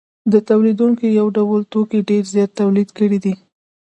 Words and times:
تولیدونکو 0.47 1.05
یو 1.19 1.27
ډول 1.37 1.61
توکي 1.73 1.99
ډېر 2.09 2.23
زیات 2.33 2.51
تولید 2.61 2.89
کړي 2.97 3.19
دي 3.23 3.33